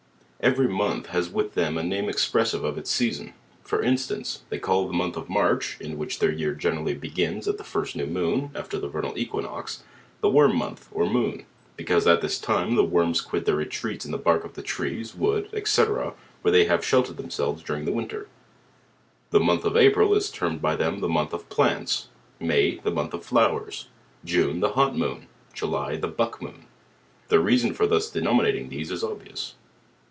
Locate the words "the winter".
17.85-18.27